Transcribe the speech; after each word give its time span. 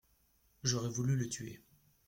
J'aurais 0.63 0.89
voulu 0.89 1.15
le 1.15 1.29
tuer. 1.29 1.61